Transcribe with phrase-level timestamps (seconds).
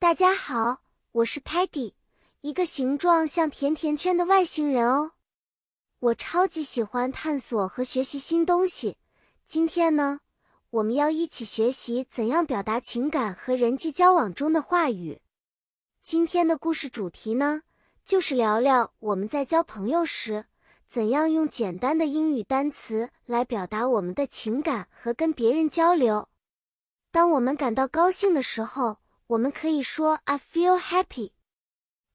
[0.00, 0.80] 大家好，
[1.10, 1.92] 我是 Patty，
[2.42, 5.10] 一个形状像甜甜圈的外星人哦。
[5.98, 8.96] 我超级喜欢探索和学习新东西。
[9.44, 10.20] 今天呢，
[10.70, 15.20] 我们要一起学习怎样表达情感和人际交往中的话语。
[16.00, 17.62] 今天的故事主题呢，
[18.04, 20.44] 就是聊聊我们在交朋友时，
[20.86, 26.28] 怎样用简单的英语单词来表达我们的情感和跟别人交流。
[27.10, 31.32] 当我们感到高兴的时候，我们可以说 "I feel happy"，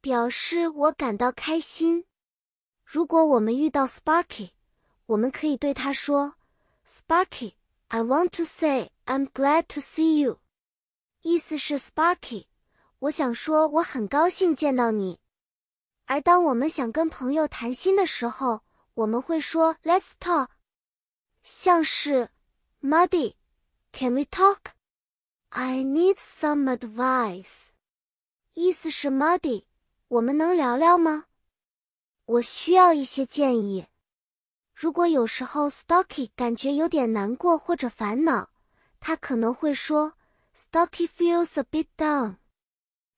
[0.01, 2.05] 表示我感到开心。
[2.83, 4.51] 如果我们遇到 Sparky，
[5.05, 6.33] 我们可以对他说
[6.87, 10.39] "Sparky，I want to say I'm glad to see you"，
[11.21, 12.47] 意思是 Sparky，
[12.97, 15.19] 我想说我很高兴见到你。
[16.05, 18.63] 而当我们想跟朋友谈心的时候，
[18.95, 20.47] 我们会说 "Let's talk"，
[21.43, 22.31] 像是
[22.81, 24.73] Muddy，Can we talk？"
[25.55, 27.67] I need some advice，
[28.53, 29.65] 意思是 Muddy，
[30.07, 31.25] 我们能聊聊吗？
[32.25, 33.85] 我需要一些建议。
[34.73, 38.49] 如果有时候 Stocky 感觉有点难过或者烦恼，
[38.99, 40.13] 他可能会说
[40.57, 42.37] Stocky feels a bit down，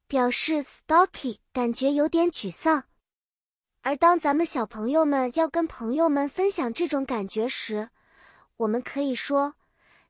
[0.06, 2.84] 表示 Stocky 感觉有点沮丧。
[3.80, 7.92] 而当咱们小朋友们要跟朋友们分享这种感觉时，
[8.58, 9.56] 我们可以说。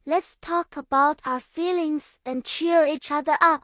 [0.07, 3.63] Let's talk about our feelings and cheer each other up，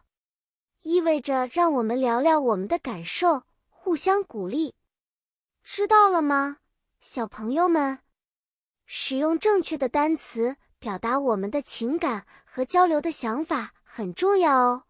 [0.82, 4.74] 意味着让我们聊聊我们的感受，互相鼓励。
[5.64, 6.58] 知道了吗，
[7.00, 8.00] 小朋友们？
[8.88, 14.86] 使用正确的单词表达我们的情感和交流的想法很重要哦。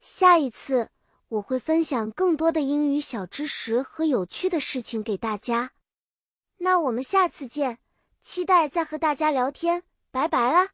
[0.00, 0.90] 下一次
[1.28, 5.70] 我会分享更多的英语小知识和有趣的事情给大家。
[6.56, 7.78] 那我们下次见，
[8.20, 9.84] 期待再和大家聊天。
[10.14, 10.73] 拜拜啦！